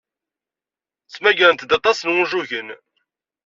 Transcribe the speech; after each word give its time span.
Ttmagarent-d 1.05 1.71
aṭas 1.77 1.99
n 2.01 2.13
wunjugen. 2.13 2.69